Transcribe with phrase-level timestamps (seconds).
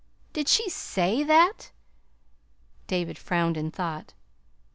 [0.33, 1.69] Did she SAY that?"
[2.87, 4.15] David frowned in thought.